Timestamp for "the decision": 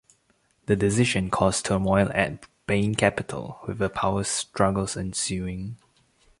0.65-1.29